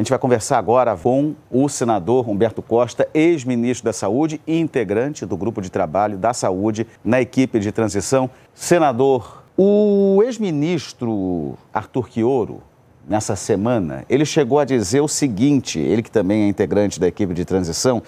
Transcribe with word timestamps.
A 0.00 0.02
gente 0.02 0.08
vai 0.08 0.18
conversar 0.18 0.56
agora 0.56 0.96
com 0.96 1.34
o 1.50 1.68
senador 1.68 2.26
Humberto 2.26 2.62
Costa, 2.62 3.06
ex-ministro 3.12 3.84
da 3.84 3.92
Saúde 3.92 4.40
e 4.46 4.58
integrante 4.58 5.26
do 5.26 5.36
grupo 5.36 5.60
de 5.60 5.70
trabalho 5.70 6.16
da 6.16 6.32
saúde 6.32 6.86
na 7.04 7.20
equipe 7.20 7.60
de 7.60 7.70
transição. 7.70 8.30
Senador, 8.54 9.44
o 9.58 10.22
ex-ministro 10.24 11.54
Arthur 11.70 12.08
Quioro, 12.08 12.62
nessa 13.06 13.36
semana, 13.36 14.06
ele 14.08 14.24
chegou 14.24 14.58
a 14.58 14.64
dizer 14.64 15.02
o 15.02 15.06
seguinte: 15.06 15.78
ele 15.78 16.02
que 16.02 16.10
também 16.10 16.44
é 16.44 16.48
integrante 16.48 16.98
da 16.98 17.06
equipe 17.06 17.34
de 17.34 17.44
transição, 17.44 18.02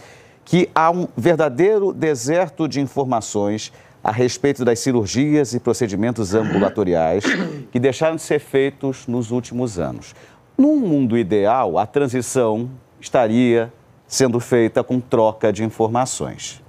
que 0.47 0.71
há 0.75 0.91
um 0.91 1.07
verdadeiro 1.15 1.93
deserto 1.93 2.67
de 2.67 2.81
informações 2.81 3.71
a 4.03 4.11
respeito 4.11 4.65
das 4.65 4.81
cirurgias 4.81 5.55
e 5.55 5.61
procedimentos 5.61 6.35
ambulatoriais 6.35 7.25
que 7.71 7.79
deixaram 7.79 8.17
de 8.17 8.23
ser 8.23 8.41
feitos 8.41 9.07
nos 9.07 9.31
últimos 9.31 9.79
anos. 9.79 10.15
Num 10.57 10.77
mundo 10.77 11.17
ideal, 11.17 11.79
a 11.79 11.87
transição 11.87 12.71
estaria 13.01 13.73
sendo 14.07 14.39
feita 14.39 14.85
com 14.85 15.01
troca 15.01 15.53
de 15.53 15.65
informações. 15.65 16.63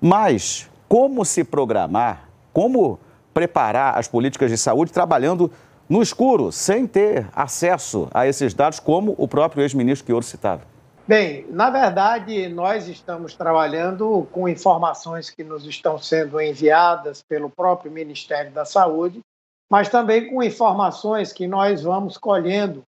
Mas 0.00 0.68
como 0.88 1.24
se 1.24 1.44
programar, 1.44 2.28
como 2.52 2.98
preparar 3.34 3.98
as 3.98 4.08
políticas 4.08 4.50
de 4.50 4.56
saúde 4.56 4.92
trabalhando 4.92 5.52
no 5.88 6.02
escuro, 6.02 6.50
sem 6.50 6.86
ter 6.86 7.28
acesso 7.34 8.08
a 8.12 8.26
esses 8.26 8.54
dados, 8.54 8.80
como 8.80 9.14
o 9.18 9.28
próprio 9.28 9.62
ex-ministro 9.62 10.06
Quioro 10.06 10.24
citava? 10.24 10.62
Bem, 11.06 11.46
na 11.48 11.70
verdade, 11.70 12.48
nós 12.48 12.86
estamos 12.86 13.34
trabalhando 13.34 14.26
com 14.30 14.48
informações 14.48 15.30
que 15.30 15.42
nos 15.42 15.64
estão 15.64 15.98
sendo 15.98 16.40
enviadas 16.40 17.22
pelo 17.22 17.48
próprio 17.48 17.90
Ministério 17.90 18.50
da 18.50 18.66
Saúde, 18.66 19.20
mas 19.70 19.88
também 19.88 20.28
com 20.28 20.42
informações 20.42 21.32
que 21.32 21.46
nós 21.46 21.82
vamos 21.82 22.18
colhendo 22.18 22.82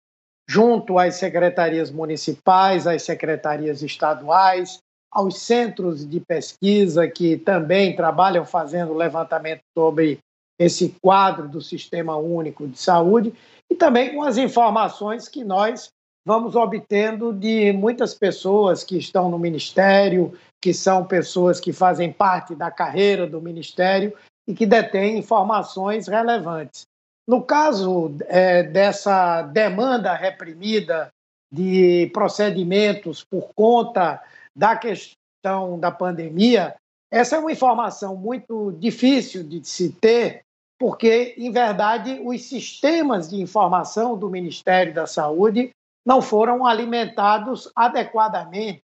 junto 0.49 0.99
às 0.99 1.17
secretarias 1.17 1.91
municipais, 1.91 2.87
às 2.87 3.03
secretarias 3.03 3.83
estaduais, 3.83 4.81
aos 5.11 5.39
centros 5.39 6.09
de 6.09 6.21
pesquisa 6.21 7.07
que 7.07 7.37
também 7.37 7.95
trabalham 7.95 8.45
fazendo 8.45 8.95
levantamento 8.95 9.63
sobre 9.77 10.19
esse 10.59 10.95
quadro 11.01 11.49
do 11.49 11.61
Sistema 11.61 12.17
Único 12.17 12.67
de 12.67 12.79
Saúde 12.79 13.33
e 13.71 13.75
também 13.75 14.15
com 14.15 14.23
as 14.23 14.37
informações 14.37 15.29
que 15.29 15.45
nós 15.45 15.91
vamos 16.27 16.57
obtendo 16.57 17.33
de 17.33 17.73
muitas 17.73 18.15
pessoas 18.15 18.83
que 18.85 18.99
estão 18.99 19.31
no 19.31 19.39
Ministério, 19.39 20.33
que 20.61 20.75
são 20.75 21.05
pessoas 21.05 21.61
que 21.61 21.73
fazem 21.73 22.13
parte 22.13 22.55
da 22.55 22.71
carreira 22.71 23.27
do 23.27 23.41
Ministério 23.41 24.13
e 24.47 24.55
que 24.55 24.67
detêm 24.67 25.19
informações 25.19 26.09
relevantes. 26.09 26.88
No 27.29 27.43
caso 27.43 28.17
é, 28.27 28.63
dessa 28.63 29.43
demanda 29.43 30.15
reprimida 30.15 31.13
de 31.53 32.11
procedimentos 32.11 33.23
por 33.23 33.51
conta 33.55 34.23
da 34.57 34.75
questão 34.75 35.79
da 35.79 35.91
pandemia, 35.91 36.75
essa 37.11 37.37
é 37.37 37.39
uma 37.39 37.53
informação 37.53 38.17
muito 38.17 38.73
difícil 38.79 39.45
de 39.45 39.63
se 39.63 39.93
ter, 39.93 40.41
porque, 40.79 41.35
em 41.37 41.53
verdade, 41.53 42.19
os 42.25 42.45
sistemas 42.45 43.29
de 43.29 43.37
informação 43.37 44.17
do 44.17 44.31
Ministério 44.31 44.95
da 44.95 45.07
Saúde 45.07 45.71
não 46.07 46.23
foram 46.23 46.65
alimentados 46.65 47.71
adequadamente. 47.77 48.81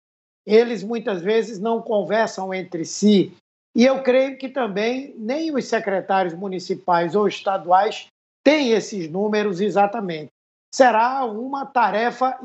Eles 0.45 0.83
muitas 0.83 1.21
vezes 1.21 1.59
não 1.59 1.81
conversam 1.81 2.53
entre 2.53 2.83
si. 2.83 3.33
E 3.73 3.85
eu 3.85 4.03
creio 4.03 4.37
que 4.37 4.49
também 4.49 5.15
nem 5.17 5.55
os 5.55 5.65
secretários 5.65 6.33
municipais 6.33 7.15
ou 7.15 7.25
estaduais 7.25 8.07
tem 8.43 8.71
esses 8.71 9.09
números 9.09 9.61
exatamente. 9.61 10.31
Será 10.73 11.23
uma 11.25 11.65
tarefa 11.65 12.39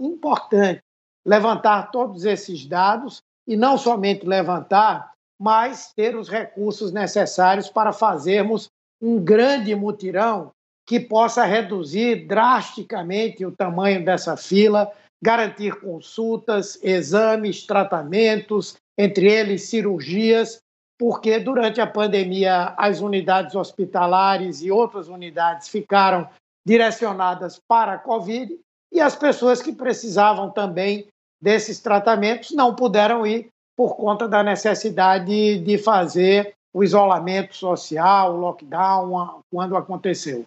importante 0.00 0.82
levantar 1.24 1.90
todos 1.90 2.24
esses 2.24 2.66
dados 2.66 3.22
e 3.46 3.56
não 3.56 3.78
somente 3.78 4.26
levantar, 4.26 5.12
mas 5.40 5.92
ter 5.94 6.16
os 6.16 6.28
recursos 6.28 6.92
necessários 6.92 7.70
para 7.70 7.92
fazermos 7.92 8.68
um 9.00 9.22
grande 9.22 9.74
mutirão 9.74 10.50
que 10.86 10.98
possa 10.98 11.44
reduzir 11.44 12.26
drasticamente 12.26 13.44
o 13.44 13.52
tamanho 13.52 14.04
dessa 14.04 14.36
fila, 14.36 14.90
garantir 15.22 15.78
consultas, 15.80 16.82
exames, 16.82 17.66
tratamentos, 17.66 18.76
entre 18.96 19.30
eles 19.30 19.64
cirurgias, 19.68 20.60
porque 20.98 21.38
durante 21.38 21.80
a 21.80 21.86
pandemia 21.86 22.74
as 22.76 23.00
unidades 23.00 23.54
hospitalares 23.54 24.60
e 24.62 24.70
outras 24.70 25.08
unidades 25.08 25.68
ficaram 25.68 26.28
direcionadas 26.66 27.60
para 27.68 27.92
a 27.92 27.98
Covid 27.98 28.58
e 28.92 29.00
as 29.00 29.14
pessoas 29.14 29.62
que 29.62 29.72
precisavam 29.72 30.50
também 30.50 31.06
desses 31.40 31.80
tratamentos 31.80 32.50
não 32.50 32.74
puderam 32.74 33.26
ir 33.26 33.48
por 33.76 33.94
conta 33.94 34.26
da 34.26 34.42
necessidade 34.42 35.58
de 35.58 35.78
fazer 35.78 36.54
o 36.74 36.82
isolamento 36.82 37.54
social, 37.54 38.34
o 38.34 38.40
lockdown, 38.40 39.40
quando 39.50 39.76
aconteceu. 39.76 40.44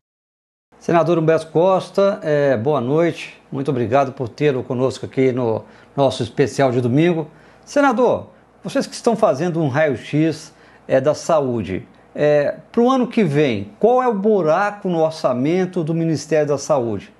Senador 0.77 1.17
Humberto 1.17 1.51
Costa, 1.51 2.19
é, 2.23 2.57
boa 2.57 2.81
noite. 2.81 3.39
Muito 3.51 3.71
obrigado 3.71 4.13
por 4.13 4.27
tê-lo 4.27 4.63
conosco 4.63 5.05
aqui 5.05 5.31
no 5.31 5.63
nosso 5.95 6.23
especial 6.23 6.71
de 6.71 6.81
domingo. 6.81 7.27
Senador, 7.63 8.27
vocês 8.63 8.85
que 8.85 8.93
estão 8.93 9.15
fazendo 9.15 9.61
um 9.61 9.67
raio-x 9.67 10.53
é, 10.87 11.01
da 11.01 11.13
saúde, 11.13 11.87
é, 12.13 12.57
para 12.71 12.81
o 12.81 12.89
ano 12.89 13.07
que 13.07 13.23
vem, 13.23 13.71
qual 13.79 14.03
é 14.03 14.07
o 14.07 14.13
buraco 14.13 14.89
no 14.89 14.99
orçamento 14.99 15.83
do 15.83 15.93
Ministério 15.93 16.47
da 16.47 16.57
Saúde? 16.57 17.11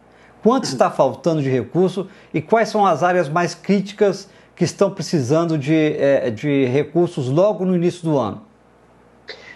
Quanto 0.44 0.66
está 0.66 0.92
faltando 0.92 1.42
de 1.42 1.50
recurso 1.50 2.10
e 2.34 2.42
quais 2.42 2.70
são 2.70 2.86
as 2.86 3.04
áreas 3.04 3.30
mais 3.30 3.56
críticas 3.56 4.30
que 4.56 4.64
estão 4.64 4.92
precisando 4.92 5.58
de, 5.58 5.96
é, 5.98 6.30
de 6.30 6.66
recursos 6.66 7.30
logo 7.30 7.66
no 7.66 7.76
início 7.76 8.04
do 8.04 8.18
ano? 8.18 8.46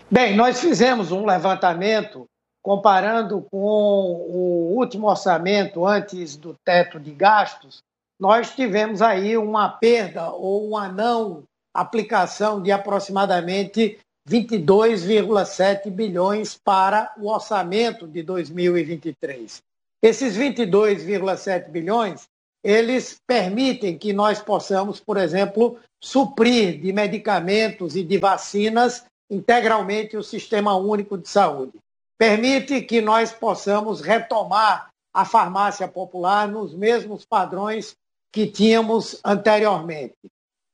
Bem, 0.10 0.36
nós 0.36 0.60
fizemos 0.60 1.12
um 1.12 1.26
levantamento 1.26 2.26
comparando 2.62 3.46
com 3.52 3.58
o 3.58 4.76
último 4.76 5.08
orçamento 5.08 5.86
antes 5.86 6.36
do 6.36 6.56
teto 6.66 7.00
de 7.00 7.12
gastos, 7.12 7.84
nós 8.20 8.56
tivemos 8.56 9.04
aí 9.04 9.38
uma 9.38 9.70
perda 9.70 10.32
ou 10.32 10.68
uma 10.68 10.88
não 10.88 11.44
aplicação 11.76 12.62
de 12.62 12.72
aproximadamente 12.72 14.00
22,7 14.28 15.92
bilhões 15.92 16.58
para 16.58 17.14
o 17.18 17.28
orçamento 17.28 18.08
de 18.08 18.24
2023. 18.24 19.62
Esses 20.02 20.38
22,7 20.38 21.70
bilhões, 21.70 22.28
eles 22.64 23.20
permitem 23.28 23.98
que 23.98 24.14
nós 24.14 24.42
possamos, 24.42 25.00
por 25.00 25.18
exemplo, 25.18 25.78
suprir 26.02 26.80
de 26.80 26.94
medicamentos 26.94 27.96
e 27.96 28.04
de 28.04 28.18
vacinas 28.18 29.06
integralmente 29.30 30.16
o 30.16 30.24
Sistema 30.24 30.76
Único 30.76 31.18
de 31.18 31.28
Saúde. 31.28 31.74
Permite 32.18 32.82
que 32.82 33.02
nós 33.02 33.32
possamos 33.34 34.00
retomar 34.00 34.90
a 35.14 35.26
farmácia 35.26 35.88
popular 35.88 36.48
nos 36.48 36.74
mesmos 36.74 37.26
padrões 37.26 37.96
que 38.32 38.48
tínhamos 38.48 39.20
anteriormente 39.24 40.16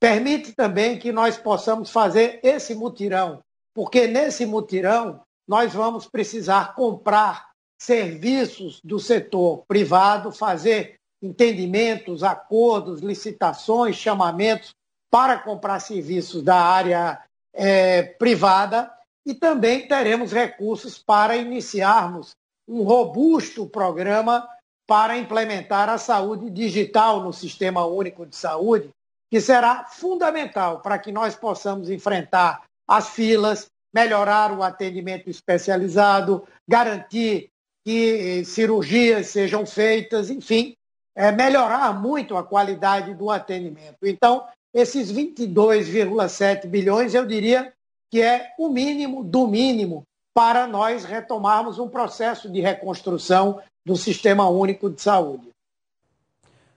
permite 0.02 0.54
também 0.54 0.98
que 0.98 1.12
nós 1.12 1.38
possamos 1.38 1.92
fazer 1.92 2.40
esse 2.42 2.74
mutirão, 2.74 3.44
porque 3.72 4.08
nesse 4.08 4.48
mutirão 4.48 5.22
nós 5.48 5.74
vamos 5.74 6.08
precisar 6.08 6.74
comprar 6.74 7.52
serviços 7.80 8.82
do 8.84 9.00
setor 9.00 9.64
privado, 9.68 10.32
fazer 10.32 10.96
entendimentos, 11.22 12.24
acordos, 12.24 13.02
licitações, 13.02 13.96
chamamentos 13.96 14.72
para 15.12 15.38
comprar 15.38 15.80
serviços 15.80 16.42
da 16.42 16.60
área 16.60 17.22
é, 17.54 18.02
privada. 18.02 18.92
E 19.24 19.36
também 19.36 19.88
teremos 19.88 20.32
recursos 20.32 20.98
para 20.98 21.38
iniciarmos 21.38 22.32
um 22.68 22.82
robusto 22.82 23.68
programa 23.68 24.48
para 24.88 25.16
implementar 25.16 25.90
a 25.90 26.00
saúde 26.00 26.50
digital 26.50 27.22
no 27.22 27.32
Sistema 27.32 27.86
Único 27.86 28.26
de 28.26 28.36
Saúde, 28.36 28.90
que 29.32 29.40
será 29.40 29.86
fundamental 29.86 30.82
para 30.82 31.00
que 31.00 31.10
nós 31.10 31.36
possamos 31.36 31.90
enfrentar 31.90 32.64
as 32.86 33.12
filas, 33.12 33.68
melhorar 33.94 34.52
o 34.52 34.62
atendimento 34.62 35.30
especializado, 35.30 36.46
garantir 36.68 37.50
que 37.84 38.44
cirurgias 38.44 39.28
sejam 39.28 39.66
feitas, 39.66 40.30
enfim, 40.30 40.76
é, 41.16 41.32
melhorar 41.32 41.98
muito 42.00 42.36
a 42.36 42.44
qualidade 42.44 43.14
do 43.14 43.32
atendimento. 43.32 43.98
Então, 44.04 44.46
esses 44.74 45.12
22,7 45.12 46.68
bilhões, 46.68 47.14
eu 47.14 47.26
diria 47.26 47.74
que 48.10 48.22
é 48.22 48.54
o 48.60 48.70
mínimo 48.70 49.24
do 49.24 49.48
mínimo 49.48 50.04
para 50.34 50.68
nós 50.68 51.06
retomarmos 51.06 51.80
um 51.80 51.88
processo 51.88 52.50
de 52.50 52.60
reconstrução 52.60 53.62
do 53.86 53.96
Sistema 53.96 54.48
Único 54.50 54.90
de 54.90 55.02
Saúde. 55.02 55.50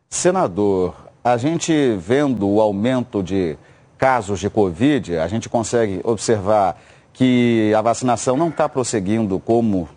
Senador, 0.08 1.03
a 1.24 1.38
gente 1.38 1.96
vendo 1.96 2.46
o 2.46 2.60
aumento 2.60 3.22
de 3.22 3.56
casos 3.96 4.38
de 4.38 4.50
Covid, 4.50 5.16
a 5.16 5.26
gente 5.26 5.48
consegue 5.48 6.02
observar 6.04 6.78
que 7.14 7.72
a 7.74 7.80
vacinação 7.80 8.36
não 8.36 8.48
está 8.48 8.68
prosseguindo 8.68 9.38
como 9.38 9.88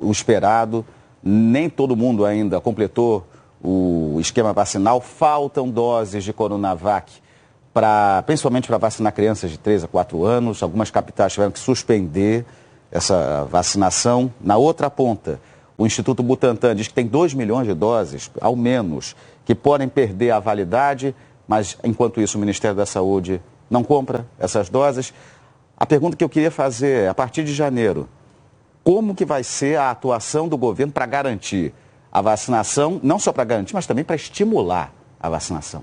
o 0.00 0.10
esperado, 0.10 0.84
nem 1.22 1.70
todo 1.70 1.94
mundo 1.94 2.24
ainda 2.24 2.60
completou 2.60 3.24
o 3.62 4.18
esquema 4.18 4.52
vacinal, 4.52 5.00
faltam 5.00 5.70
doses 5.70 6.24
de 6.24 6.32
Coronavac, 6.32 7.12
pra, 7.72 8.24
principalmente 8.26 8.66
para 8.66 8.76
vacinar 8.76 9.12
crianças 9.12 9.52
de 9.52 9.58
3 9.58 9.84
a 9.84 9.88
4 9.88 10.24
anos. 10.24 10.60
Algumas 10.60 10.90
capitais 10.90 11.32
tiveram 11.32 11.52
que 11.52 11.60
suspender 11.60 12.44
essa 12.90 13.44
vacinação. 13.44 14.32
Na 14.40 14.56
outra 14.56 14.90
ponta, 14.90 15.40
o 15.76 15.86
Instituto 15.86 16.22
Butantan 16.22 16.76
diz 16.76 16.88
que 16.88 16.94
tem 16.94 17.06
2 17.06 17.34
milhões 17.34 17.66
de 17.66 17.74
doses, 17.74 18.30
ao 18.40 18.54
menos, 18.54 19.16
que 19.44 19.54
podem 19.54 19.88
perder 19.88 20.30
a 20.30 20.38
validade, 20.38 21.14
mas 21.48 21.76
enquanto 21.82 22.20
isso 22.20 22.38
o 22.38 22.40
Ministério 22.40 22.76
da 22.76 22.86
Saúde 22.86 23.40
não 23.68 23.82
compra 23.82 24.26
essas 24.38 24.68
doses. 24.68 25.12
A 25.76 25.84
pergunta 25.84 26.16
que 26.16 26.22
eu 26.22 26.28
queria 26.28 26.50
fazer 26.50 27.04
é, 27.04 27.08
a 27.08 27.14
partir 27.14 27.44
de 27.44 27.52
janeiro, 27.52 28.08
como 28.84 29.14
que 29.14 29.24
vai 29.24 29.42
ser 29.42 29.76
a 29.76 29.90
atuação 29.90 30.46
do 30.48 30.56
governo 30.56 30.92
para 30.92 31.06
garantir 31.06 31.74
a 32.12 32.20
vacinação, 32.20 33.00
não 33.02 33.18
só 33.18 33.32
para 33.32 33.44
garantir, 33.44 33.74
mas 33.74 33.86
também 33.86 34.04
para 34.04 34.14
estimular 34.14 34.92
a 35.18 35.28
vacinação? 35.28 35.82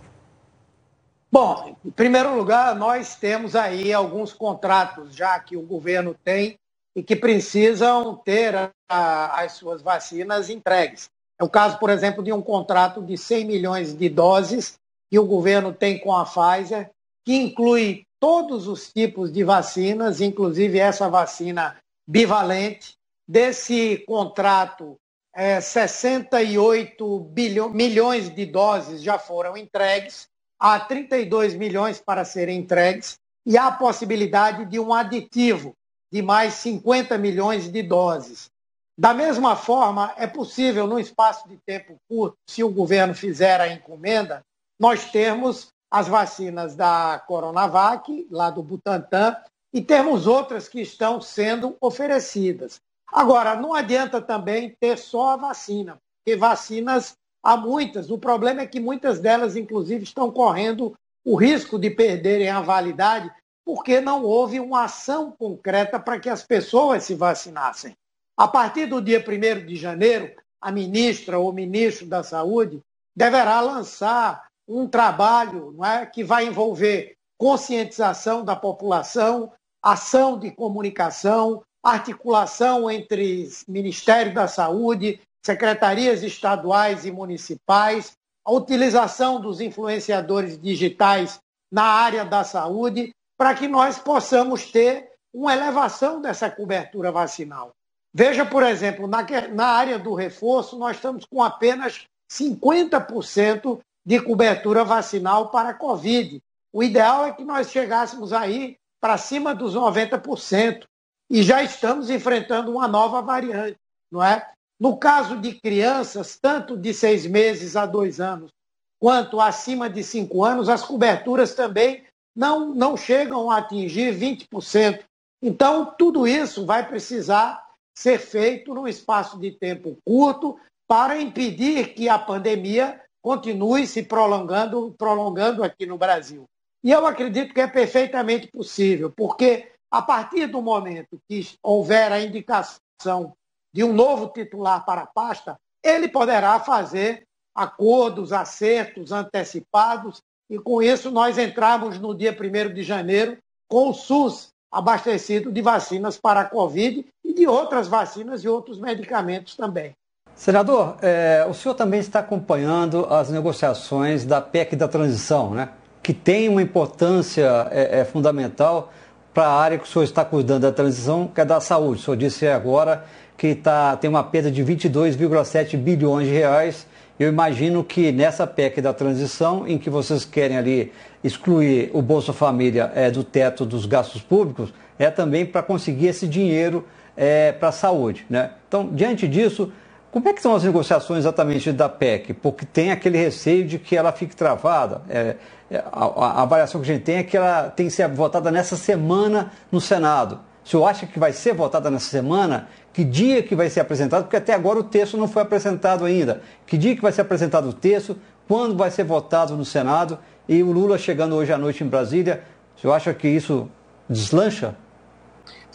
Bom, 1.29 1.75
em 1.83 1.91
primeiro 1.91 2.35
lugar, 2.37 2.75
nós 2.75 3.15
temos 3.15 3.55
aí 3.55 3.91
alguns 3.91 4.31
contratos 4.31 5.13
já 5.13 5.37
que 5.39 5.57
o 5.57 5.61
governo 5.61 6.15
tem 6.23 6.57
e 6.95 7.01
que 7.01 7.15
precisam 7.15 8.15
ter 8.15 8.55
a, 8.89 9.41
as 9.41 9.53
suas 9.53 9.81
vacinas 9.81 10.49
entregues. 10.49 11.09
É 11.39 11.43
o 11.43 11.49
caso, 11.49 11.79
por 11.79 11.89
exemplo, 11.89 12.23
de 12.23 12.31
um 12.31 12.41
contrato 12.41 13.01
de 13.01 13.17
100 13.17 13.45
milhões 13.45 13.93
de 13.93 14.09
doses 14.09 14.79
que 15.09 15.17
o 15.17 15.25
governo 15.25 15.73
tem 15.73 15.99
com 15.99 16.15
a 16.15 16.25
Pfizer, 16.25 16.91
que 17.25 17.35
inclui 17.35 18.05
todos 18.19 18.67
os 18.67 18.91
tipos 18.91 19.31
de 19.31 19.43
vacinas, 19.43 20.21
inclusive 20.21 20.77
essa 20.79 21.09
vacina 21.09 21.77
bivalente. 22.07 22.95
Desse 23.27 24.03
contrato, 24.05 24.97
é, 25.33 25.59
68 25.61 27.19
bilhão, 27.31 27.69
milhões 27.69 28.29
de 28.29 28.45
doses 28.45 29.01
já 29.01 29.17
foram 29.17 29.55
entregues, 29.57 30.27
há 30.59 30.79
32 30.79 31.55
milhões 31.55 31.99
para 31.99 32.25
serem 32.25 32.59
entregues, 32.59 33.17
e 33.45 33.57
há 33.57 33.67
a 33.67 33.71
possibilidade 33.71 34.65
de 34.65 34.79
um 34.79 34.93
aditivo 34.93 35.73
de 36.11 36.21
mais 36.21 36.55
50 36.55 37.17
milhões 37.17 37.71
de 37.71 37.81
doses. 37.81 38.49
Da 38.97 39.13
mesma 39.13 39.55
forma, 39.55 40.13
é 40.17 40.27
possível, 40.27 40.85
num 40.85 40.99
espaço 40.99 41.47
de 41.47 41.57
tempo 41.65 41.95
curto, 42.07 42.37
se 42.47 42.63
o 42.63 42.69
governo 42.69 43.15
fizer 43.15 43.61
a 43.61 43.71
encomenda, 43.71 44.43
nós 44.79 45.05
termos 45.05 45.69
as 45.89 46.07
vacinas 46.07 46.75
da 46.75 47.21
Coronavac, 47.27 48.27
lá 48.29 48.49
do 48.49 48.61
Butantan, 48.61 49.35
e 49.73 49.81
temos 49.81 50.27
outras 50.27 50.67
que 50.67 50.81
estão 50.81 51.21
sendo 51.21 51.75
oferecidas. 51.79 52.79
Agora, 53.11 53.55
não 53.55 53.73
adianta 53.73 54.21
também 54.21 54.75
ter 54.79 54.97
só 54.97 55.31
a 55.31 55.37
vacina, 55.37 55.97
porque 56.17 56.37
vacinas 56.37 57.15
há 57.43 57.57
muitas. 57.57 58.09
O 58.09 58.17
problema 58.17 58.61
é 58.61 58.67
que 58.67 58.79
muitas 58.79 59.19
delas, 59.19 59.55
inclusive, 59.55 60.03
estão 60.03 60.31
correndo 60.31 60.93
o 61.25 61.35
risco 61.35 61.77
de 61.77 61.89
perderem 61.89 62.49
a 62.49 62.61
validade 62.61 63.31
porque 63.73 64.01
não 64.01 64.25
houve 64.25 64.59
uma 64.59 64.83
ação 64.83 65.31
concreta 65.31 65.97
para 65.97 66.19
que 66.19 66.27
as 66.27 66.43
pessoas 66.43 67.05
se 67.05 67.15
vacinassem. 67.15 67.95
A 68.35 68.45
partir 68.45 68.85
do 68.85 69.01
dia 69.01 69.23
1 69.25 69.65
de 69.65 69.77
janeiro, 69.77 70.29
a 70.59 70.69
ministra 70.73 71.39
ou 71.39 71.53
ministro 71.53 72.05
da 72.05 72.21
Saúde 72.21 72.81
deverá 73.15 73.61
lançar 73.61 74.45
um 74.67 74.89
trabalho 74.89 75.71
não 75.71 75.85
é, 75.85 76.05
que 76.05 76.21
vai 76.21 76.47
envolver 76.47 77.15
conscientização 77.37 78.43
da 78.43 78.57
população, 78.57 79.53
ação 79.81 80.37
de 80.37 80.51
comunicação, 80.51 81.63
articulação 81.81 82.91
entre 82.91 83.47
Ministério 83.69 84.33
da 84.33 84.49
Saúde, 84.49 85.21
secretarias 85.45 86.23
estaduais 86.23 87.05
e 87.05 87.11
municipais, 87.11 88.17
a 88.43 88.51
utilização 88.51 89.39
dos 89.39 89.61
influenciadores 89.61 90.59
digitais 90.59 91.39
na 91.71 91.83
área 91.83 92.25
da 92.25 92.43
saúde 92.43 93.13
para 93.41 93.55
que 93.55 93.67
nós 93.67 93.97
possamos 93.97 94.71
ter 94.71 95.09
uma 95.33 95.51
elevação 95.51 96.21
dessa 96.21 96.47
cobertura 96.47 97.11
vacinal. 97.11 97.71
Veja, 98.13 98.45
por 98.45 98.61
exemplo, 98.61 99.07
na, 99.07 99.25
na 99.51 99.65
área 99.65 99.97
do 99.97 100.13
reforço, 100.13 100.77
nós 100.77 100.97
estamos 100.97 101.25
com 101.25 101.41
apenas 101.41 102.05
50% 102.31 103.79
de 104.05 104.19
cobertura 104.19 104.83
vacinal 104.83 105.49
para 105.49 105.69
a 105.69 105.73
Covid. 105.73 106.39
O 106.71 106.83
ideal 106.83 107.25
é 107.25 107.31
que 107.31 107.43
nós 107.43 107.71
chegássemos 107.71 108.31
aí 108.31 108.77
para 108.99 109.17
cima 109.17 109.55
dos 109.55 109.73
90%. 109.73 110.83
E 111.27 111.41
já 111.41 111.63
estamos 111.63 112.11
enfrentando 112.11 112.71
uma 112.71 112.87
nova 112.87 113.23
variante, 113.23 113.79
não 114.11 114.23
é? 114.23 114.47
No 114.79 114.97
caso 114.97 115.35
de 115.35 115.55
crianças, 115.55 116.37
tanto 116.39 116.77
de 116.77 116.93
seis 116.93 117.25
meses 117.25 117.75
a 117.75 117.87
dois 117.87 118.19
anos, 118.21 118.51
quanto 118.99 119.41
acima 119.41 119.89
de 119.89 120.03
cinco 120.03 120.43
anos, 120.43 120.69
as 120.69 120.83
coberturas 120.83 121.55
também 121.55 122.05
não, 122.35 122.73
não 122.73 122.95
chegam 122.95 123.49
a 123.49 123.57
atingir 123.57 124.13
20%. 124.13 125.03
Então, 125.41 125.93
tudo 125.97 126.27
isso 126.27 126.65
vai 126.65 126.87
precisar 126.87 127.61
ser 127.93 128.19
feito 128.19 128.73
num 128.73 128.87
espaço 128.87 129.39
de 129.39 129.51
tempo 129.51 129.97
curto 130.05 130.57
para 130.87 131.19
impedir 131.19 131.93
que 131.93 132.09
a 132.09 132.17
pandemia 132.17 133.01
continue 133.21 133.85
se 133.85 134.03
prolongando, 134.03 134.93
prolongando 134.97 135.63
aqui 135.63 135.85
no 135.85 135.97
Brasil. 135.97 136.45
E 136.83 136.91
eu 136.91 137.05
acredito 137.05 137.53
que 137.53 137.61
é 137.61 137.67
perfeitamente 137.67 138.47
possível, 138.47 139.11
porque 139.15 139.71
a 139.89 140.01
partir 140.01 140.47
do 140.47 140.61
momento 140.61 141.21
que 141.29 141.55
houver 141.61 142.11
a 142.11 142.21
indicação 142.21 143.35
de 143.73 143.83
um 143.83 143.93
novo 143.93 144.29
titular 144.29 144.83
para 144.85 145.01
a 145.01 145.07
pasta, 145.07 145.57
ele 145.83 146.07
poderá 146.07 146.59
fazer 146.59 147.25
acordos, 147.53 148.31
acertos 148.33 149.11
antecipados 149.11 150.21
e 150.51 150.59
com 150.59 150.83
isso 150.83 151.09
nós 151.09 151.37
entramos 151.37 151.97
no 151.97 152.13
dia 152.13 152.37
1 152.37 152.73
de 152.73 152.83
janeiro 152.83 153.37
com 153.69 153.89
o 153.89 153.93
SUS 153.93 154.49
abastecido 154.69 155.49
de 155.49 155.61
vacinas 155.61 156.17
para 156.17 156.41
a 156.41 156.45
Covid 156.45 157.05
e 157.23 157.33
de 157.33 157.47
outras 157.47 157.87
vacinas 157.87 158.43
e 158.43 158.49
outros 158.49 158.77
medicamentos 158.77 159.55
também. 159.55 159.93
Senador, 160.35 160.97
é, 161.01 161.45
o 161.49 161.53
senhor 161.53 161.75
também 161.75 162.01
está 162.01 162.19
acompanhando 162.19 163.05
as 163.09 163.29
negociações 163.29 164.25
da 164.25 164.41
PEC 164.41 164.75
da 164.75 164.89
transição, 164.89 165.51
né? 165.51 165.69
que 166.03 166.13
tem 166.13 166.49
uma 166.49 166.61
importância 166.61 167.67
é, 167.71 167.99
é, 167.99 168.05
fundamental 168.05 168.91
para 169.33 169.45
a 169.45 169.53
área 169.53 169.77
que 169.77 169.85
o 169.85 169.87
senhor 169.87 170.03
está 170.03 170.25
cuidando 170.25 170.63
da 170.63 170.71
transição, 170.71 171.27
que 171.27 171.39
é 171.39 171.45
da 171.45 171.61
saúde. 171.61 172.01
O 172.01 172.03
senhor 172.03 172.17
disse 172.17 172.47
agora 172.47 173.05
que 173.37 173.55
tá, 173.55 173.95
tem 173.95 174.09
uma 174.09 174.23
perda 174.23 174.51
de 174.51 174.63
22,7 174.63 175.77
bilhões 175.77 176.27
de 176.27 176.33
reais 176.33 176.85
eu 177.21 177.29
imagino 177.29 177.83
que 177.83 178.11
nessa 178.11 178.47
PEC 178.47 178.81
da 178.81 178.93
transição, 178.93 179.67
em 179.67 179.77
que 179.77 179.89
vocês 179.91 180.25
querem 180.25 180.57
ali 180.57 180.91
excluir 181.23 181.91
o 181.93 182.01
Bolsa 182.01 182.33
Família 182.33 182.91
é, 182.95 183.11
do 183.11 183.23
teto 183.23 183.63
dos 183.63 183.85
gastos 183.85 184.21
públicos, 184.21 184.73
é 184.97 185.11
também 185.11 185.45
para 185.45 185.61
conseguir 185.61 186.07
esse 186.07 186.27
dinheiro 186.27 186.83
é, 187.15 187.51
para 187.51 187.69
a 187.69 187.71
saúde. 187.71 188.25
Né? 188.27 188.49
Então, 188.67 188.89
diante 188.91 189.27
disso, 189.27 189.71
como 190.11 190.27
é 190.27 190.33
que 190.33 190.41
são 190.41 190.55
as 190.55 190.63
negociações 190.63 191.19
exatamente 191.19 191.71
da 191.71 191.87
PEC? 191.87 192.33
Porque 192.33 192.65
tem 192.65 192.91
aquele 192.91 193.19
receio 193.19 193.65
de 193.65 193.77
que 193.77 193.95
ela 193.95 194.11
fique 194.11 194.35
travada. 194.35 195.01
É, 195.07 195.35
é 195.69 195.77
a, 195.77 196.05
a, 196.05 196.41
avaliação 196.41 196.81
que 196.81 196.89
a 196.89 196.93
gente 196.93 197.03
tem 197.03 197.17
é 197.17 197.23
que 197.23 197.37
ela 197.37 197.69
tem 197.69 197.85
que 197.85 197.93
ser 197.93 198.07
votada 198.09 198.49
nessa 198.49 198.75
semana 198.75 199.51
no 199.71 199.79
Senado. 199.79 200.39
O 200.63 200.69
senhor 200.69 200.85
acha 200.85 201.07
que 201.07 201.17
vai 201.19 201.33
ser 201.33 201.53
votada 201.53 201.89
nessa 201.89 202.09
semana? 202.09 202.69
Que 202.93 203.03
dia 203.03 203.41
que 203.41 203.55
vai 203.55 203.69
ser 203.69 203.79
apresentado? 203.79 204.23
Porque 204.23 204.37
até 204.37 204.53
agora 204.53 204.79
o 204.79 204.83
texto 204.83 205.17
não 205.17 205.27
foi 205.27 205.41
apresentado 205.41 206.05
ainda. 206.05 206.41
Que 206.67 206.77
dia 206.77 206.95
que 206.95 207.01
vai 207.01 207.11
ser 207.11 207.21
apresentado 207.21 207.69
o 207.69 207.73
texto? 207.73 208.17
Quando 208.47 208.75
vai 208.77 208.91
ser 208.91 209.03
votado 209.03 209.57
no 209.57 209.65
Senado? 209.65 210.19
E 210.47 210.61
o 210.61 210.71
Lula 210.71 210.97
chegando 210.97 211.35
hoje 211.35 211.51
à 211.51 211.57
noite 211.57 211.83
em 211.83 211.87
Brasília, 211.87 212.43
o 212.75 212.81
senhor 212.81 212.93
acha 212.93 213.13
que 213.13 213.27
isso 213.27 213.69
deslancha? 214.09 214.75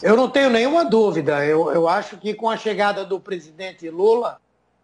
Eu 0.02 0.16
não 0.16 0.28
tenho 0.28 0.50
nenhuma 0.50 0.84
dúvida. 0.84 1.44
Eu, 1.44 1.70
eu 1.72 1.88
acho 1.88 2.16
que 2.18 2.34
com 2.34 2.48
a 2.48 2.56
chegada 2.56 3.04
do 3.04 3.18
presidente 3.18 3.88
Lula, 3.88 4.38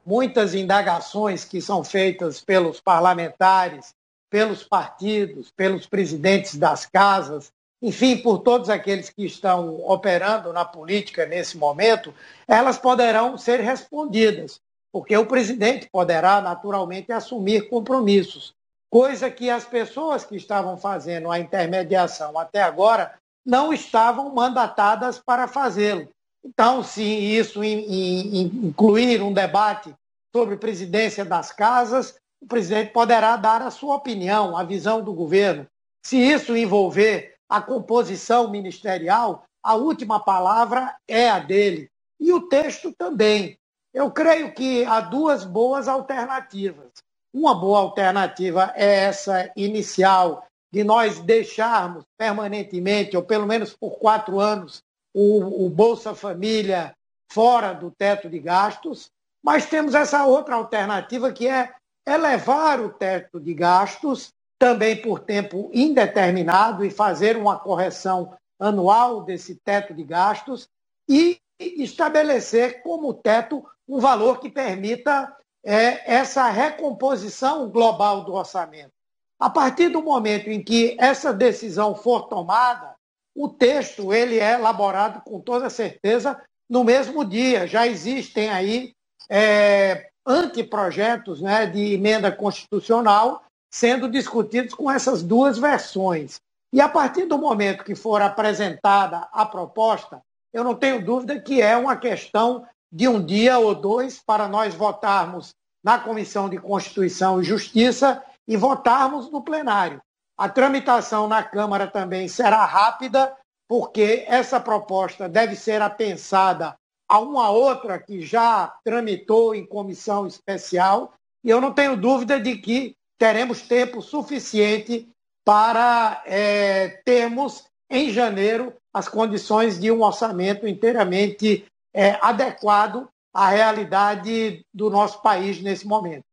muitas 0.05 0.55
indagações 0.55 1.45
que 1.45 1.61
são 1.61 1.85
feitas 1.85 2.41
pelos 2.41 2.81
parlamentares, 2.81 3.95
pelos 4.31 4.65
partidos, 4.65 5.53
pelos 5.55 5.87
presidentes 5.87 6.57
das 6.57 6.87
casas, 6.87 7.53
enfim, 7.83 8.17
por 8.19 8.39
todos 8.39 8.71
aqueles 8.71 9.11
que 9.11 9.27
estão 9.27 9.81
operando 9.85 10.53
na 10.53 10.65
política 10.65 11.27
nesse 11.27 11.59
momento, 11.59 12.15
elas 12.47 12.79
poderão 12.79 13.37
ser 13.37 13.59
respondidas, 13.59 14.61
porque 14.93 15.17
o 15.17 15.27
presidente 15.27 15.89
poderá 15.91 16.41
naturalmente 16.41 17.11
assumir 17.11 17.69
compromissos, 17.69 18.55
coisa 18.89 19.29
que 19.29 19.51
as 19.51 19.65
pessoas 19.65 20.25
que 20.25 20.37
estavam 20.37 20.77
fazendo 20.77 21.31
a 21.31 21.41
intermediação 21.41 22.39
até 22.39 22.63
agora 22.63 23.15
não 23.45 23.73
estavam 23.73 24.33
mandatadas 24.33 25.19
para 25.19 25.49
fazê-lo. 25.49 26.09
Então, 26.45 26.85
se 26.85 27.03
isso 27.03 27.65
incluir 27.65 29.23
um 29.23 29.33
debate 29.33 29.93
sobre 30.33 30.57
presidência 30.57 31.25
das 31.25 31.51
casas, 31.51 32.15
o 32.41 32.47
presidente 32.47 32.93
poderá 32.93 33.37
dar 33.37 33.63
a 33.63 33.71
sua 33.71 33.97
opinião, 33.97 34.57
a 34.57 34.63
visão 34.63 35.03
do 35.03 35.13
governo. 35.13 35.67
Se 36.05 36.17
isso 36.17 36.57
envolver 36.57 37.32
a 37.53 37.61
composição 37.61 38.51
ministerial, 38.51 39.45
a 39.63 39.75
última 39.75 40.19
palavra 40.19 40.97
é 41.07 41.29
a 41.29 41.39
dele. 41.39 41.91
E 42.19 42.33
o 42.33 42.49
texto 42.49 42.95
também. 42.97 43.59
Eu 43.93 44.11
creio 44.11 44.55
que 44.55 44.87
há 44.87 45.01
duas 45.01 45.45
boas 45.45 45.87
alternativas. 45.87 46.91
uma 47.35 47.55
boa 47.55 47.81
alternativa 47.81 48.73
é 48.75 49.05
essa 49.05 49.51
inicial, 49.55 50.47
de 50.73 50.83
nós 50.83 51.21
deixarmos 51.21 52.05
permanentemente, 52.17 53.17
ou 53.19 53.23
pelo 53.23 53.47
menos 53.47 53.75
por 53.75 53.99
quatro 53.99 54.41
anos, 54.41 54.83
o, 55.13 55.67
o 55.67 55.69
Bolsa 55.69 56.15
Família 56.15 56.95
fora 57.31 57.75
do 57.75 57.91
teto 57.91 58.31
de 58.31 58.39
gastos, 58.39 59.11
mas 59.43 59.67
temos 59.67 59.95
essa 59.95 60.25
outra 60.25 60.55
alternativa 60.55 61.31
que 61.33 61.47
é 61.47 61.71
elevar 62.07 62.81
o 62.81 62.89
teto 62.89 63.39
de 63.39 63.53
gastos 63.53 64.33
também 64.63 64.95
por 64.95 65.19
tempo 65.19 65.69
indeterminado 65.75 66.85
e 66.85 66.91
fazer 66.91 67.37
uma 67.37 67.59
correção 67.59 68.33
anual 68.61 69.25
desse 69.25 69.57
teto 69.57 69.93
de 69.93 70.05
gastos 70.05 70.69
e 71.09 71.41
estabelecer 71.59 72.81
como 72.81 73.13
teto 73.13 73.67
um 73.89 73.99
valor 73.99 74.39
que 74.39 74.49
permita 74.49 75.37
é, 75.65 76.15
essa 76.15 76.49
recomposição 76.49 77.69
global 77.71 78.25
do 78.25 78.35
orçamento. 78.35 78.93
A 79.37 79.51
partir 79.51 79.89
do 79.89 80.01
momento 80.01 80.49
em 80.49 80.63
que 80.63 80.97
essa 80.97 81.35
decisão 81.35 81.97
for 81.97 82.29
tomada, 82.29 82.95
o 83.35 83.49
texto 83.49 84.13
ele 84.13 84.39
é 84.39 84.53
elaborado 84.53 85.23
com 85.23 85.41
toda 85.41 85.69
certeza 85.69 86.41
no 86.71 86.85
mesmo 86.85 87.25
dia. 87.25 87.67
Já 87.67 87.89
existem 87.89 88.49
aí 88.49 88.93
é, 89.29 90.09
anteprojetos 90.25 91.43
né, 91.43 91.67
de 91.67 91.95
emenda 91.95 92.31
constitucional 92.31 93.43
sendo 93.73 94.09
discutidos 94.09 94.75
com 94.75 94.91
essas 94.91 95.23
duas 95.23 95.59
versões. 95.59 96.39
E 96.73 96.81
a 96.81 96.89
partir 96.89 97.25
do 97.25 97.39
momento 97.39 97.85
que 97.85 97.95
for 97.95 98.21
apresentada 98.21 99.29
a 99.33 99.47
proposta, 99.47 100.23
eu 100.53 100.63
não 100.63 100.75
tenho 100.75 101.05
dúvida 101.05 101.41
que 101.41 101.63
é 101.63 101.77
uma 101.77 101.97
questão 101.97 102.67
de 102.93 103.09
um 103.09 103.25
dia 103.25 103.59
ou 103.59 103.75
dois 103.75 104.21
para 104.21 104.47
nós 104.47 104.75
votarmos 104.75 105.55
na 105.83 105.99
Comissão 105.99 106.49
de 106.49 106.59
Constituição 106.59 107.41
e 107.41 107.45
Justiça 107.45 108.23
e 108.47 108.57
votarmos 108.57 109.31
no 109.31 109.43
plenário. 109.43 110.03
A 110.37 110.49
tramitação 110.49 111.27
na 111.27 111.43
Câmara 111.43 111.87
também 111.87 112.29
será 112.29 112.65
rápida, 112.67 113.35
porque 113.67 114.25
essa 114.29 114.61
proposta 114.61 115.29
deve 115.29 115.57
ser 115.57 115.81
apensada 115.81 116.77
a 117.09 117.19
uma 117.19 117.51
outra 117.51 117.99
que 117.99 118.21
já 118.21 118.75
tramitou 118.85 119.55
em 119.55 119.67
comissão 119.67 120.27
especial, 120.27 121.15
e 121.43 121.51
eu 121.51 121.61
não 121.61 121.73
tenho 121.73 121.97
dúvida 121.97 122.39
de 122.39 122.57
que 122.57 122.97
teremos 123.23 123.63
tempo 123.63 124.03
suficiente 124.03 125.09
para 125.45 126.25
é, 126.27 127.01
termos 127.05 127.63
em 127.89 128.11
janeiro 128.11 128.73
as 128.93 129.07
condições 129.07 129.79
de 129.79 129.93
um 129.93 130.03
orçamento 130.03 130.67
inteiramente 130.67 131.65
é, 131.95 132.19
adequado 132.21 133.09
à 133.33 133.49
realidade 133.51 134.67
do 134.75 134.91
nosso 134.91 135.23
país 135.23 135.63
nesse 135.63 135.87
momento. 135.87 136.25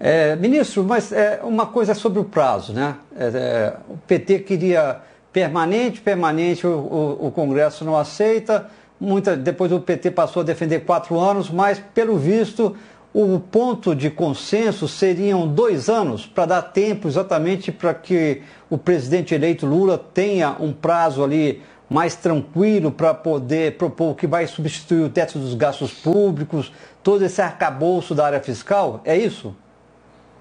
É, 0.00 0.34
ministro, 0.34 0.82
mas 0.82 1.12
é, 1.12 1.40
uma 1.44 1.66
coisa 1.66 1.94
sobre 1.94 2.18
o 2.18 2.24
prazo, 2.24 2.72
né? 2.72 2.96
É, 3.16 3.26
é, 3.26 3.76
o 3.88 3.96
PT 3.98 4.40
queria 4.40 5.00
permanente, 5.32 6.00
permanente, 6.00 6.66
o, 6.66 6.70
o, 6.70 7.26
o, 7.28 7.30
Congresso 7.30 7.84
não 7.84 7.96
aceita. 7.96 8.68
Muita, 8.98 9.36
depois 9.36 9.70
o 9.70 9.78
PT 9.78 10.10
passou 10.10 10.42
a 10.42 10.44
defender 10.44 10.80
quatro 10.80 11.20
anos, 11.20 11.48
mas 11.48 11.78
pelo 11.94 12.18
visto 12.18 12.76
o 13.14 13.38
ponto 13.38 13.94
de 13.94 14.10
consenso 14.10 14.88
seriam 14.88 15.46
dois 15.46 15.88
anos 15.88 16.26
para 16.26 16.46
dar 16.46 16.62
tempo 16.62 17.08
exatamente 17.08 17.70
para 17.70 17.92
que 17.92 18.42
o 18.70 18.78
presidente 18.78 19.34
eleito 19.34 19.66
Lula 19.66 19.98
tenha 19.98 20.56
um 20.58 20.72
prazo 20.72 21.22
ali 21.22 21.62
mais 21.90 22.16
tranquilo 22.16 22.90
para 22.90 23.12
poder 23.12 23.76
propor 23.76 24.12
o 24.12 24.14
que 24.14 24.26
vai 24.26 24.46
substituir 24.46 25.02
o 25.02 25.10
teto 25.10 25.38
dos 25.38 25.54
gastos 25.54 25.92
públicos, 25.92 26.72
todo 27.02 27.22
esse 27.22 27.42
arcabouço 27.42 28.14
da 28.14 28.24
área 28.24 28.40
fiscal? 28.40 29.02
É 29.04 29.14
isso? 29.14 29.54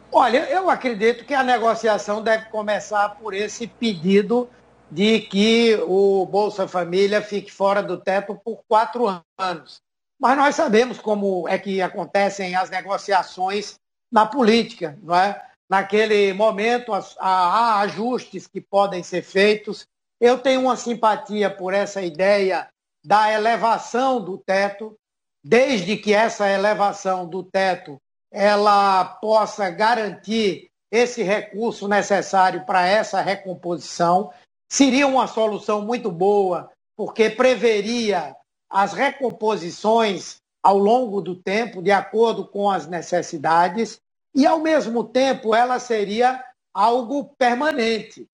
Olha, 0.09 0.49
eu 0.49 0.69
acredito 0.69 1.25
que 1.25 1.33
a 1.33 1.43
negociação 1.43 2.21
deve 2.21 2.45
começar 2.45 3.17
por 3.21 3.33
esse 3.33 3.67
pedido 3.67 4.49
de 4.89 5.19
que 5.19 5.77
o 5.87 6.25
Bolsa 6.25 6.67
Família 6.67 7.21
fique 7.21 7.51
fora 7.51 7.83
do 7.83 7.97
teto 7.97 8.39
por 8.43 8.61
quatro 8.67 9.07
anos. 9.37 9.81
Mas 10.21 10.37
nós 10.37 10.55
sabemos 10.55 10.99
como 10.99 11.49
é 11.49 11.57
que 11.57 11.81
acontecem 11.81 12.55
as 12.55 12.69
negociações 12.69 13.79
na 14.11 14.23
política, 14.23 14.95
não 15.01 15.15
é? 15.15 15.43
Naquele 15.67 16.31
momento 16.31 16.91
há 16.93 17.79
ajustes 17.79 18.45
que 18.45 18.61
podem 18.61 19.01
ser 19.01 19.23
feitos. 19.23 19.87
Eu 20.19 20.37
tenho 20.37 20.61
uma 20.61 20.75
simpatia 20.75 21.49
por 21.49 21.73
essa 21.73 22.03
ideia 22.03 22.67
da 23.03 23.33
elevação 23.33 24.23
do 24.23 24.37
teto, 24.37 24.95
desde 25.43 25.97
que 25.97 26.13
essa 26.13 26.47
elevação 26.47 27.27
do 27.27 27.41
teto 27.41 27.97
ela 28.31 29.03
possa 29.03 29.71
garantir 29.71 30.69
esse 30.91 31.23
recurso 31.23 31.87
necessário 31.87 32.63
para 32.63 32.85
essa 32.85 33.21
recomposição. 33.21 34.31
Seria 34.71 35.07
uma 35.07 35.25
solução 35.25 35.81
muito 35.81 36.11
boa, 36.11 36.69
porque 36.95 37.27
preveria 37.27 38.35
as 38.71 38.93
recomposições 38.93 40.37
ao 40.63 40.77
longo 40.77 41.21
do 41.21 41.35
tempo, 41.35 41.81
de 41.81 41.91
acordo 41.91 42.47
com 42.47 42.69
as 42.69 42.87
necessidades, 42.87 43.99
e, 44.33 44.45
ao 44.45 44.59
mesmo 44.59 45.03
tempo, 45.03 45.53
ela 45.53 45.77
seria 45.79 46.43
algo 46.73 47.35
permanente. 47.37 48.27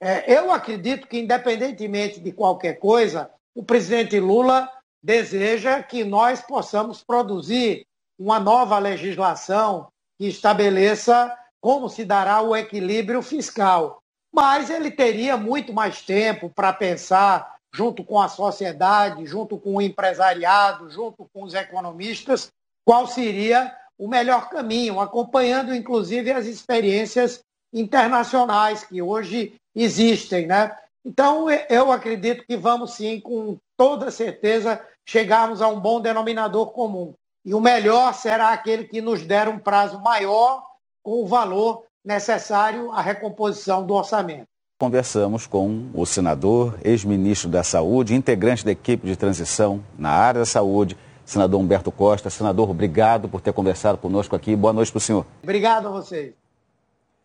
É, 0.00 0.36
eu 0.36 0.50
acredito 0.50 1.06
que, 1.06 1.18
independentemente 1.18 2.18
de 2.20 2.32
qualquer 2.32 2.78
coisa, 2.78 3.30
o 3.54 3.62
presidente 3.62 4.18
Lula 4.18 4.68
deseja 5.02 5.82
que 5.82 6.04
nós 6.04 6.40
possamos 6.40 7.02
produzir 7.02 7.86
uma 8.18 8.40
nova 8.40 8.78
legislação 8.78 9.88
que 10.18 10.26
estabeleça 10.26 11.36
como 11.60 11.88
se 11.88 12.04
dará 12.04 12.40
o 12.40 12.56
equilíbrio 12.56 13.20
fiscal. 13.20 14.02
Mas 14.32 14.70
ele 14.70 14.90
teria 14.90 15.36
muito 15.36 15.72
mais 15.72 16.00
tempo 16.02 16.48
para 16.48 16.72
pensar, 16.72 17.51
junto 17.74 18.04
com 18.04 18.20
a 18.20 18.28
sociedade, 18.28 19.26
junto 19.26 19.58
com 19.58 19.76
o 19.76 19.82
empresariado, 19.82 20.90
junto 20.90 21.26
com 21.32 21.44
os 21.44 21.54
economistas, 21.54 22.50
qual 22.84 23.06
seria 23.06 23.74
o 23.98 24.08
melhor 24.08 24.50
caminho, 24.50 25.00
acompanhando 25.00 25.74
inclusive 25.74 26.30
as 26.30 26.46
experiências 26.46 27.42
internacionais 27.72 28.84
que 28.84 29.00
hoje 29.00 29.54
existem. 29.74 30.46
Né? 30.46 30.76
Então, 31.04 31.48
eu 31.50 31.90
acredito 31.90 32.44
que 32.46 32.56
vamos 32.56 32.94
sim, 32.94 33.20
com 33.20 33.56
toda 33.76 34.10
certeza, 34.10 34.84
chegarmos 35.06 35.62
a 35.62 35.68
um 35.68 35.80
bom 35.80 36.00
denominador 36.00 36.72
comum 36.72 37.14
e 37.44 37.54
o 37.54 37.60
melhor 37.60 38.14
será 38.14 38.50
aquele 38.50 38.84
que 38.84 39.00
nos 39.00 39.22
der 39.22 39.48
um 39.48 39.58
prazo 39.58 40.00
maior 40.00 40.64
com 41.02 41.22
o 41.22 41.26
valor 41.26 41.84
necessário 42.04 42.92
à 42.92 43.00
recomposição 43.00 43.84
do 43.84 43.94
orçamento. 43.94 44.51
Conversamos 44.82 45.46
com 45.46 45.90
o 45.94 46.04
senador, 46.04 46.74
ex-ministro 46.82 47.48
da 47.48 47.62
Saúde, 47.62 48.16
integrante 48.16 48.64
da 48.64 48.72
equipe 48.72 49.06
de 49.06 49.14
transição 49.14 49.80
na 49.96 50.10
área 50.10 50.40
da 50.40 50.44
saúde, 50.44 50.96
senador 51.24 51.60
Humberto 51.60 51.92
Costa. 51.92 52.28
Senador, 52.28 52.68
obrigado 52.68 53.28
por 53.28 53.40
ter 53.40 53.52
conversado 53.52 53.96
conosco 53.96 54.34
aqui. 54.34 54.56
Boa 54.56 54.72
noite 54.72 54.90
para 54.90 54.98
o 54.98 55.00
senhor. 55.00 55.24
Obrigado 55.44 55.86
a 55.86 55.90
vocês. 55.92 56.41